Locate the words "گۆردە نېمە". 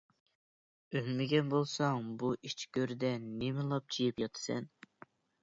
2.81-3.67